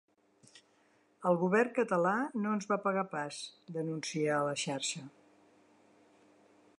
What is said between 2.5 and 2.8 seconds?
ens va